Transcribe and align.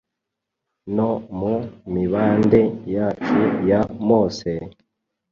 no 0.95 1.09
mu 1.39 1.53
mibande 1.93 2.61
yacu 2.95 3.41
ya 3.69 3.81
mose, 4.07 4.51